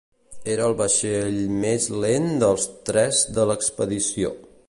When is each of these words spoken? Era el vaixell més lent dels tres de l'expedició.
Era 0.53 0.63
el 0.67 0.71
vaixell 0.79 1.35
més 1.65 1.85
lent 2.05 2.25
dels 2.45 2.67
tres 2.91 3.23
de 3.39 3.49
l'expedició. 3.51 4.35